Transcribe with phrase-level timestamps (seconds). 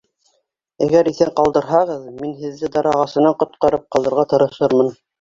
[0.85, 4.95] Әгәр иҫән ҡалдырһағыҙ, мин һеҙҙе дар ағасынан ҡотҡарып ҡалырға тырышырмын.